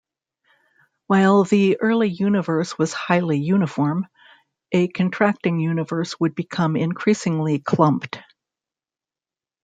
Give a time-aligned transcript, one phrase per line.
[1.05, 4.07] While the early universe was highly uniform,
[4.71, 8.17] a contracting universe would become increasingly clumped.